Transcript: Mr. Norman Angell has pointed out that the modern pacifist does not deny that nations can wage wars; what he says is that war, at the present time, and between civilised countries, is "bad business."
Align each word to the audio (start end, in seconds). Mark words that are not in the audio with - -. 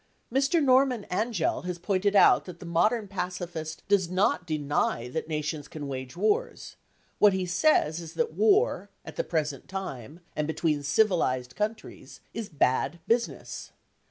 Mr. 0.33 0.63
Norman 0.63 1.05
Angell 1.11 1.61
has 1.65 1.77
pointed 1.77 2.15
out 2.15 2.45
that 2.45 2.59
the 2.59 2.65
modern 2.65 3.07
pacifist 3.07 3.87
does 3.87 4.09
not 4.09 4.47
deny 4.47 5.07
that 5.07 5.27
nations 5.27 5.67
can 5.67 5.87
wage 5.87 6.17
wars; 6.17 6.75
what 7.19 7.33
he 7.33 7.45
says 7.45 7.99
is 7.99 8.15
that 8.15 8.33
war, 8.33 8.89
at 9.05 9.15
the 9.15 9.23
present 9.23 9.67
time, 9.67 10.19
and 10.35 10.47
between 10.47 10.81
civilised 10.81 11.55
countries, 11.55 12.19
is 12.33 12.49
"bad 12.49 12.99
business." 13.07 13.73